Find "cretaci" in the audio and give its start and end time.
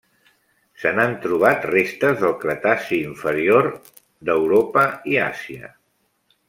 2.45-2.99